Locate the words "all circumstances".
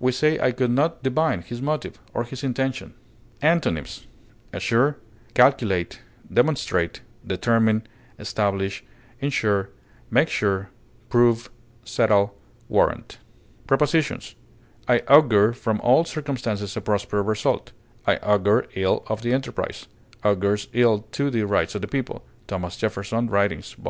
15.82-16.74